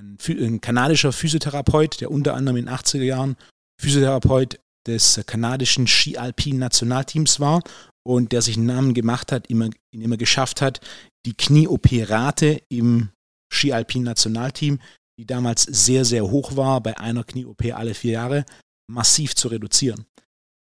ein, 0.06 0.18
ein 0.28 0.62
kanadischer 0.62 1.12
Physiotherapeut, 1.12 2.02
der 2.02 2.12
unter 2.12 2.36
anderem 2.36 2.58
in 2.58 2.66
den 2.66 2.76
80er 2.76 3.04
Jahren 3.04 3.36
Physiotherapeut 3.82 4.60
des 4.88 5.22
kanadischen 5.26 5.88
Ski-Alpin-Nationalteams 5.88 7.40
war 7.40 7.62
und 8.06 8.32
der 8.32 8.42
sich 8.42 8.58
einen 8.58 8.68
Namen 8.68 8.94
gemacht 8.94 9.32
hat, 9.32 9.48
indem 9.48 9.72
er 9.94 10.18
geschafft 10.18 10.62
hat, 10.62 10.80
die 11.26 11.34
Knie-OP-Rate 11.34 12.62
im 12.70 13.10
Ski-Alpin-Nationalteam, 13.52 14.80
die 15.20 15.26
damals 15.26 15.64
sehr, 15.64 16.06
sehr 16.06 16.30
hoch 16.30 16.56
war, 16.56 16.82
bei 16.82 16.98
einer 16.98 17.24
Knie-OP 17.24 17.64
alle 17.74 17.94
vier 17.94 18.12
Jahre, 18.12 18.46
massiv 18.88 19.36
zu 19.36 19.48
reduzieren. 19.48 20.06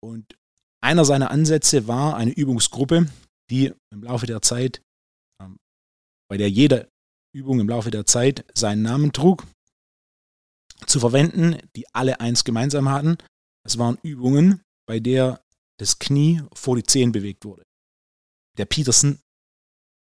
Und 0.04 0.38
einer 0.84 1.06
seiner 1.06 1.32
Ansätze 1.32 1.88
war 1.88 2.16
eine 2.16 2.32
Übungsgruppe, 2.32 3.08
die 3.50 3.74
im 3.92 4.04
Laufe 4.04 4.26
der 4.26 4.42
Zeit, 4.42 4.82
ähm, 5.42 5.58
bei 6.30 6.38
der 6.38 6.50
jede 6.50 6.90
Übung 7.34 7.60
im 7.60 7.70
Laufe 7.70 7.92
der 7.92 8.06
Zeit 8.06 8.46
seinen 8.54 8.82
Namen 8.82 9.14
trug, 9.14 9.46
zu 10.86 11.00
verwenden, 11.00 11.58
die 11.76 11.86
alle 11.94 12.20
eins 12.20 12.44
gemeinsam 12.44 12.90
hatten. 12.90 13.18
Es 13.66 13.78
waren 13.78 13.98
Übungen, 14.04 14.62
bei 14.88 15.00
der 15.00 15.44
das 15.80 16.00
Knie 16.00 16.42
vor 16.54 16.76
die 16.76 16.84
Zehen 16.84 17.12
bewegt 17.12 17.46
wurde. 17.46 17.64
Der 18.58 18.66
Peterson 18.66 19.20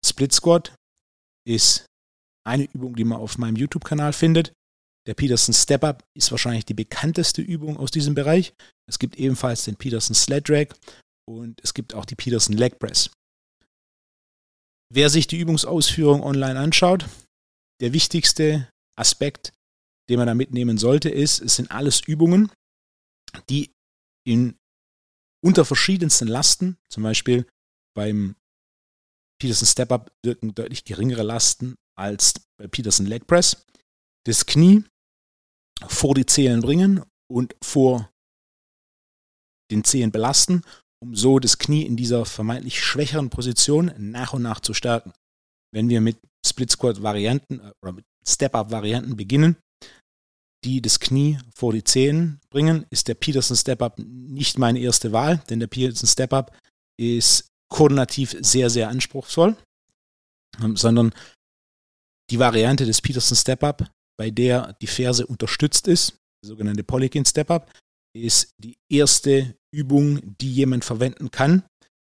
Split 0.04 0.33
Squat 0.33 0.75
ist 1.47 1.87
eine 2.47 2.64
Übung, 2.64 2.95
die 2.95 3.04
man 3.04 3.19
auf 3.19 3.38
meinem 3.38 3.57
YouTube-Kanal 3.57 4.12
findet. 4.12 4.52
Der 5.07 5.14
Peterson 5.14 5.54
Step 5.54 5.85
Up 5.85 6.04
ist 6.14 6.31
wahrscheinlich 6.31 6.64
die 6.64 6.75
bekannteste 6.75 7.43
Übung 7.43 7.76
aus 7.76 7.90
diesem 7.90 8.14
Bereich. 8.14 8.54
Es 8.88 8.99
gibt 8.99 9.16
ebenfalls 9.16 9.64
den 9.64 9.76
Peterson 9.76 10.14
Sled 10.14 10.49
Drag 10.49 10.69
und 11.26 11.61
es 11.62 11.75
gibt 11.75 11.95
auch 11.95 12.04
die 12.04 12.14
Peterson 12.14 12.57
Leg 12.57 12.78
Press. 12.78 13.11
Wer 14.95 15.11
sich 15.11 15.27
die 15.27 15.41
Übungsausführung 15.41 16.23
online 16.23 16.57
anschaut, 16.57 17.07
der 17.81 17.93
wichtigste 17.93 18.71
Aspekt, 18.97 19.53
den 20.09 20.19
man 20.19 20.29
da 20.29 20.35
mitnehmen 20.35 20.79
sollte, 20.79 21.11
ist, 21.11 21.41
es 21.41 21.57
sind 21.57 21.73
alles 21.73 22.01
Übungen, 22.01 22.53
die 23.51 23.73
in 24.25 24.57
unter 25.45 25.65
verschiedensten 25.65 26.29
Lasten, 26.29 26.77
zum 26.89 27.03
Beispiel 27.03 27.45
beim 27.97 28.37
Peterson 29.41 29.67
Step 29.67 29.91
Up 29.91 30.13
wirken 30.25 30.55
deutlich 30.55 30.85
geringere 30.85 31.25
Lasten 31.25 31.75
als 31.99 32.35
bei 32.57 32.69
Peterson 32.69 33.07
Leg 33.07 33.27
Press, 33.27 33.67
das 34.27 34.47
Knie 34.47 34.85
vor 35.89 36.15
die 36.15 36.25
Zehen 36.25 36.61
bringen 36.61 37.03
und 37.29 37.57
vor 37.65 38.13
den 39.73 39.83
Zehen 39.83 40.13
belasten, 40.13 40.63
um 41.05 41.15
so 41.15 41.39
das 41.39 41.59
Knie 41.59 41.83
in 41.83 41.97
dieser 41.97 42.25
vermeintlich 42.25 42.83
schwächeren 42.83 43.29
Position 43.29 43.93
nach 43.99 44.33
und 44.33 44.43
nach 44.43 44.61
zu 44.61 44.73
stärken. 44.73 45.13
Wenn 45.71 45.91
wir 45.91 46.01
mit 46.01 46.17
Split 46.47 46.71
Squat 46.71 47.03
Varianten 47.03 47.61
äh, 47.61 47.73
oder 47.83 47.93
mit 47.93 48.05
Step 48.27 48.55
Up 48.55 48.71
Varianten 48.71 49.15
beginnen, 49.15 49.57
die 50.65 50.81
das 50.81 50.99
Knie 50.99 51.39
vor 51.55 51.75
die 51.75 51.85
Zehen 51.85 52.41
bringen, 52.49 52.87
ist 52.89 53.09
der 53.09 53.15
Peterson 53.15 53.55
Step-Up 53.55 53.99
nicht 53.99 54.57
meine 54.57 54.79
erste 54.79 55.13
Wahl, 55.13 55.43
denn 55.51 55.61
der 55.61 55.67
Peterson 55.67 56.09
Step-Up 56.09 56.57
ist 56.99 57.49
koordinativ 57.71 58.35
sehr, 58.41 58.71
sehr 58.71 58.89
anspruchsvoll, 58.89 59.59
ähm, 60.63 60.75
sondern 60.75 61.13
die 62.31 62.39
Variante 62.39 62.87
des 62.87 63.03
Peterson 63.03 63.37
Step-Up, 63.37 63.91
bei 64.19 64.31
der 64.31 64.73
die 64.81 64.87
Ferse 64.87 65.27
unterstützt 65.27 65.87
ist, 65.87 66.17
der 66.43 66.49
sogenannte 66.49 66.83
Polykin 66.83 67.27
Step-Up, 67.27 67.71
ist 68.17 68.55
die 68.59 68.79
erste 68.91 69.55
Übung, 69.75 70.21
die 70.40 70.52
jemand 70.52 70.85
verwenden 70.85 71.31
kann, 71.31 71.64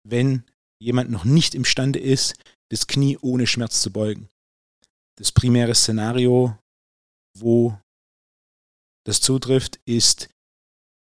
wenn 0.08 0.44
jemand 0.82 1.10
noch 1.10 1.24
nicht 1.24 1.54
imstande 1.54 1.98
ist, 1.98 2.34
das 2.70 2.86
Knie 2.86 3.18
ohne 3.20 3.46
Schmerz 3.46 3.82
zu 3.82 3.92
beugen. 3.92 4.28
Das 5.18 5.32
primäre 5.32 5.74
Szenario, 5.74 6.58
wo 7.38 7.78
das 9.06 9.20
zutrifft, 9.20 9.80
ist 9.84 10.30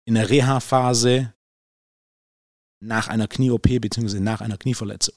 in 0.06 0.14
der 0.14 0.30
Reha-Phase 0.30 1.34
nach 2.82 3.08
einer 3.08 3.28
Knie-OP 3.28 3.80
bzw. 3.80 4.20
nach 4.20 4.40
einer 4.40 4.56
Knieverletzung. 4.56 5.14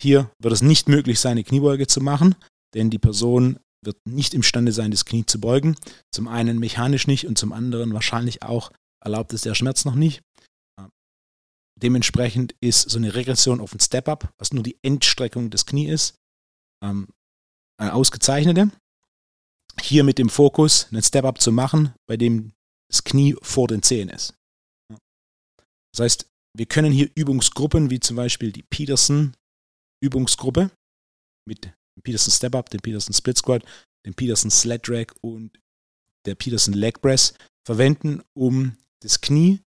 Hier 0.00 0.30
wird 0.38 0.54
es 0.54 0.62
nicht 0.62 0.88
möglich 0.88 1.20
sein, 1.20 1.32
eine 1.32 1.44
Kniebeuge 1.44 1.86
zu 1.86 2.00
machen, 2.00 2.34
denn 2.74 2.90
die 2.90 2.98
Person 2.98 3.58
wird 3.84 3.96
nicht 4.06 4.34
imstande 4.34 4.72
sein, 4.72 4.90
das 4.90 5.04
Knie 5.04 5.24
zu 5.26 5.40
beugen. 5.40 5.76
Zum 6.12 6.28
einen 6.28 6.58
mechanisch 6.58 7.06
nicht 7.06 7.26
und 7.26 7.38
zum 7.38 7.52
anderen 7.52 7.92
wahrscheinlich 7.92 8.42
auch 8.42 8.72
erlaubt 9.02 9.32
es 9.32 9.42
der 9.42 9.54
Schmerz 9.54 9.84
noch 9.84 9.94
nicht. 9.94 10.22
Dementsprechend 11.82 12.54
ist 12.60 12.90
so 12.90 12.98
eine 12.98 13.14
Regression 13.14 13.60
auf 13.60 13.72
ein 13.72 13.80
Step-Up, 13.80 14.34
was 14.38 14.52
nur 14.52 14.62
die 14.62 14.78
Endstreckung 14.82 15.48
des 15.48 15.64
Knie 15.64 15.88
ist, 15.88 16.14
ähm, 16.84 17.08
eine 17.78 17.94
ausgezeichnete. 17.94 18.70
Hier 19.80 20.04
mit 20.04 20.18
dem 20.18 20.28
Fokus, 20.28 20.88
einen 20.90 21.02
Step-Up 21.02 21.40
zu 21.40 21.52
machen, 21.52 21.94
bei 22.06 22.18
dem 22.18 22.52
das 22.90 23.04
Knie 23.04 23.34
vor 23.40 23.66
den 23.66 23.82
Zehen 23.82 24.10
ist. 24.10 24.34
Das 25.92 26.00
heißt, 26.00 26.26
wir 26.56 26.66
können 26.66 26.92
hier 26.92 27.10
Übungsgruppen 27.14 27.88
wie 27.88 28.00
zum 28.00 28.16
Beispiel 28.16 28.52
die 28.52 28.64
Peterson 28.64 29.34
Übungsgruppe 30.02 30.70
mit 31.46 31.64
dem 31.64 32.02
Peterson 32.02 32.32
Step 32.32 32.54
Up, 32.54 32.68
dem 32.70 32.80
Peterson 32.80 33.14
Split 33.14 33.38
Squat, 33.38 33.64
dem 34.04 34.14
Peterson 34.14 34.50
Sled 34.50 34.86
Drag 34.86 35.06
und 35.22 35.58
der 36.26 36.34
Peterson 36.34 36.74
Leg 36.74 37.00
Press 37.00 37.34
verwenden, 37.64 38.22
um 38.34 38.76
das 39.02 39.20
Knie 39.20 39.60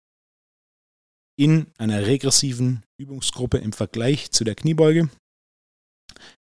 in 1.38 1.72
einer 1.78 2.06
regressiven 2.06 2.84
Übungsgruppe 3.00 3.58
im 3.58 3.72
Vergleich 3.72 4.30
zu 4.30 4.44
der 4.44 4.54
Kniebeuge 4.54 5.10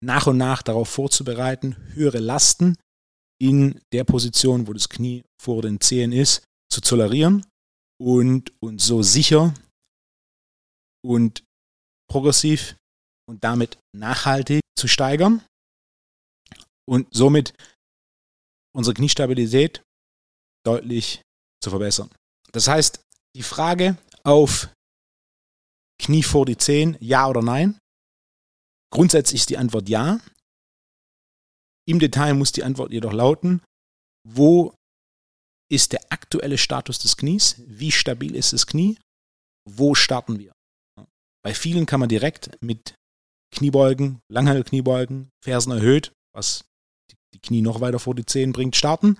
nach 0.03 0.27
und 0.27 0.37
nach 0.37 0.63
darauf 0.63 0.89
vorzubereiten, 0.89 1.77
höhere 1.95 2.19
Lasten 2.19 2.77
in 3.41 3.81
der 3.93 4.05
Position, 4.05 4.69
wo 4.69 4.73
das 4.73 4.89
Knie 4.89 5.25
vor 5.41 5.63
den 5.63 5.81
Zehen 5.81 6.13
ist, 6.13 6.45
zu 6.71 6.81
tolerieren 6.81 7.47
und, 8.01 8.53
und 8.63 8.81
so 8.81 9.03
sicher 9.03 9.55
und 11.05 11.45
progressiv 12.11 12.77
und 13.29 13.43
damit 13.43 13.79
nachhaltig 13.97 14.61
zu 14.79 14.89
steigern 14.89 15.45
und 16.87 17.09
somit 17.13 17.55
unsere 18.75 18.95
Kniestabilität 18.95 19.83
deutlich 20.67 21.23
zu 21.63 21.71
verbessern. 21.71 22.11
Das 22.55 22.69
heißt, 22.69 23.01
die 23.37 23.43
Frage 23.43 23.99
auf 24.23 24.69
Knie 26.01 26.23
vor 26.23 26.47
die 26.47 26.57
Zehen, 26.57 26.97
ja 27.01 27.29
oder 27.29 27.43
nein? 27.43 27.79
Grundsätzlich 28.93 29.41
ist 29.43 29.51
die 29.51 29.59
Antwort 29.59 29.89
ja. 29.89 30.21
Im 31.87 31.99
Detail 31.99 32.35
muss 32.35 32.53
die 32.53 32.63
Antwort 32.63 32.93
jedoch 32.93 33.13
lauten, 33.13 33.61
wo 34.27 34.75
ist 35.71 35.93
der 35.93 36.01
aktuelle 36.11 36.57
Status 36.57 36.99
des 37.01 37.17
Knies? 37.17 37.57
Wie 37.67 37.91
stabil 37.91 38.37
ist 38.37 38.53
das 38.53 38.67
Knie? 38.67 38.99
Wo 39.69 39.95
starten 39.95 40.39
wir? 40.39 40.53
Bei 41.43 41.55
vielen 41.55 41.87
kann 41.87 42.01
man 42.01 42.09
direkt 42.09 42.63
mit 42.63 42.95
Kniebeugen, 43.53 44.21
Langhandelkniebeugen, 44.31 45.31
Fersen 45.43 45.73
erhöht, 45.73 46.13
was 46.33 46.65
die 47.35 47.41
Knie 47.41 47.63
noch 47.63 47.81
weiter 47.81 47.99
vor 47.99 48.15
die 48.15 48.27
Zehen 48.27 48.53
bringt, 48.53 48.77
starten. 48.77 49.19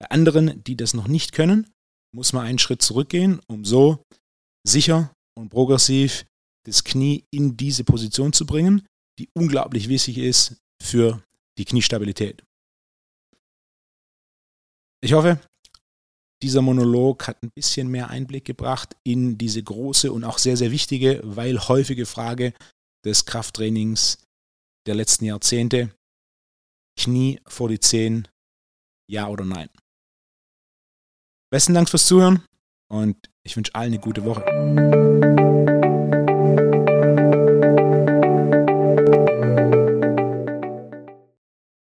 Bei 0.00 0.10
anderen, 0.10 0.62
die 0.64 0.76
das 0.76 0.92
noch 0.92 1.06
nicht 1.06 1.32
können, 1.32 1.72
muss 2.14 2.32
man 2.32 2.46
einen 2.46 2.58
Schritt 2.58 2.80
zurückgehen, 2.80 3.40
um 3.48 3.64
so 3.64 4.02
sicher 4.66 5.12
und 5.36 5.50
progressiv 5.50 6.24
das 6.64 6.84
Knie 6.84 7.24
in 7.30 7.56
diese 7.56 7.84
Position 7.84 8.32
zu 8.32 8.46
bringen, 8.46 8.86
die 9.18 9.28
unglaublich 9.34 9.88
wichtig 9.88 10.18
ist 10.18 10.56
für 10.82 11.22
die 11.58 11.64
Kniestabilität. 11.64 12.42
Ich 15.02 15.12
hoffe, 15.12 15.40
dieser 16.42 16.62
Monolog 16.62 17.26
hat 17.26 17.42
ein 17.42 17.50
bisschen 17.54 17.88
mehr 17.88 18.10
Einblick 18.10 18.44
gebracht 18.44 18.96
in 19.04 19.36
diese 19.36 19.62
große 19.62 20.10
und 20.12 20.24
auch 20.24 20.38
sehr, 20.38 20.56
sehr 20.56 20.70
wichtige, 20.70 21.20
weil 21.24 21.58
häufige 21.58 22.06
Frage 22.06 22.54
des 23.04 23.26
Krafttrainings 23.26 24.18
der 24.86 24.94
letzten 24.94 25.26
Jahrzehnte. 25.26 25.94
Knie 26.98 27.40
vor 27.46 27.68
die 27.68 27.80
Zehen, 27.80 28.28
ja 29.10 29.28
oder 29.28 29.44
nein. 29.44 29.68
Besten 31.50 31.74
Dank 31.74 31.88
fürs 31.88 32.06
Zuhören 32.06 32.42
und 32.88 33.16
ich 33.42 33.56
wünsche 33.56 33.74
allen 33.74 33.92
eine 33.92 33.98
gute 33.98 34.24
Woche. 34.24 34.44